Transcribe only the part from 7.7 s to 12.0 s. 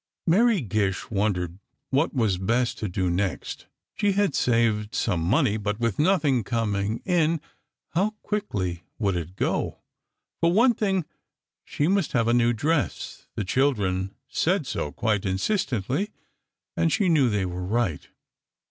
how quickly it would go. For one thing, she